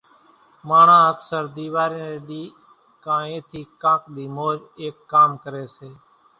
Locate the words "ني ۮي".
2.05-2.41